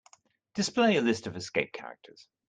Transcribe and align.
Display 0.55 0.97
a 0.97 1.01
list 1.03 1.27
of 1.27 1.37
escape 1.37 1.73
characters. 1.73 2.25